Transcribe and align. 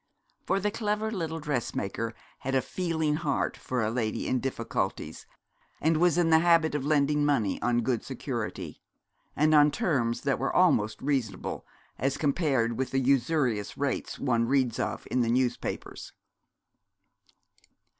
For 0.47 0.59
the 0.59 0.71
clever 0.71 1.11
little 1.11 1.39
dressmaker 1.39 2.15
had 2.39 2.55
a 2.55 2.61
feeling 2.63 3.17
heart 3.17 3.55
for 3.55 3.83
a 3.85 3.91
lady 3.91 4.25
in 4.27 4.39
difficulties, 4.39 5.27
and 5.79 5.97
was 5.97 6.17
in 6.17 6.31
the 6.31 6.39
habit 6.39 6.73
of 6.73 6.83
lending 6.83 7.23
money 7.23 7.61
on 7.61 7.81
good 7.81 8.03
security, 8.03 8.81
and 9.35 9.53
on 9.53 9.69
terms 9.69 10.21
that 10.21 10.39
were 10.39 10.51
almost 10.55 10.99
reasonable 11.03 11.67
as 11.99 12.17
compared 12.17 12.79
with 12.79 12.89
the 12.89 12.99
usurious 12.99 13.77
rates 13.77 14.17
one 14.17 14.47
reads 14.47 14.79
of 14.79 15.07
in 15.11 15.21
the 15.21 15.29
newspapers. 15.29 16.13